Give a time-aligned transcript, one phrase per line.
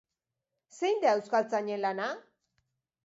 [0.77, 2.09] Zein da euskaltzainen lana?